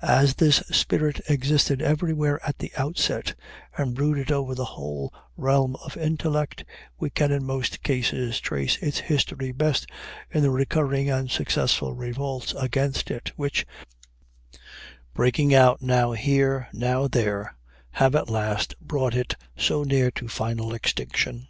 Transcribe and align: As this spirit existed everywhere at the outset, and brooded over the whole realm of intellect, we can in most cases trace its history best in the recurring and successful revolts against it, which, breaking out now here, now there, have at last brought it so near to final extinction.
As 0.00 0.36
this 0.36 0.62
spirit 0.70 1.20
existed 1.28 1.82
everywhere 1.82 2.40
at 2.42 2.58
the 2.58 2.72
outset, 2.78 3.34
and 3.76 3.94
brooded 3.94 4.32
over 4.32 4.54
the 4.54 4.64
whole 4.64 5.12
realm 5.36 5.76
of 5.84 5.94
intellect, 5.94 6.64
we 6.98 7.10
can 7.10 7.30
in 7.30 7.44
most 7.44 7.82
cases 7.82 8.40
trace 8.40 8.78
its 8.78 8.96
history 9.00 9.52
best 9.52 9.86
in 10.30 10.42
the 10.42 10.48
recurring 10.50 11.10
and 11.10 11.30
successful 11.30 11.92
revolts 11.92 12.54
against 12.58 13.10
it, 13.10 13.32
which, 13.36 13.66
breaking 15.12 15.54
out 15.54 15.82
now 15.82 16.12
here, 16.12 16.68
now 16.72 17.06
there, 17.06 17.54
have 17.90 18.14
at 18.14 18.30
last 18.30 18.74
brought 18.80 19.14
it 19.14 19.34
so 19.54 19.82
near 19.84 20.10
to 20.12 20.28
final 20.28 20.72
extinction. 20.72 21.46